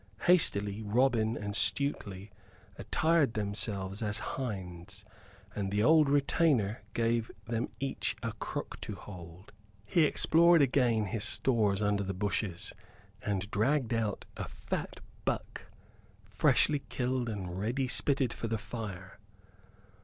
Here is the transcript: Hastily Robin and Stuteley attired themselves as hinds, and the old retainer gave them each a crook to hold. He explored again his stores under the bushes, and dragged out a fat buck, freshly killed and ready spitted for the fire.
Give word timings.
Hastily 0.23 0.81
Robin 0.81 1.37
and 1.37 1.53
Stuteley 1.53 2.31
attired 2.75 3.35
themselves 3.35 4.01
as 4.01 4.17
hinds, 4.33 5.05
and 5.55 5.69
the 5.69 5.83
old 5.83 6.09
retainer 6.09 6.81
gave 6.95 7.29
them 7.45 7.69
each 7.79 8.15
a 8.23 8.31
crook 8.33 8.81
to 8.81 8.95
hold. 8.95 9.51
He 9.85 10.05
explored 10.05 10.59
again 10.63 11.05
his 11.05 11.23
stores 11.23 11.83
under 11.83 12.01
the 12.01 12.15
bushes, 12.15 12.73
and 13.21 13.51
dragged 13.51 13.93
out 13.93 14.25
a 14.35 14.47
fat 14.47 15.01
buck, 15.23 15.65
freshly 16.25 16.79
killed 16.89 17.29
and 17.29 17.59
ready 17.59 17.87
spitted 17.87 18.33
for 18.33 18.47
the 18.47 18.57
fire. 18.57 19.19